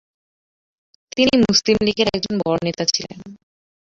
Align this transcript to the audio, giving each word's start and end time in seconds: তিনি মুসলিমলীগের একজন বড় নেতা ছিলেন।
তিনি 1.11 1.33
মুসলিমলীগের 1.43 2.07
একজন 2.15 2.35
বড় 2.45 2.59
নেতা 2.63 2.83
ছিলেন। 2.93 3.19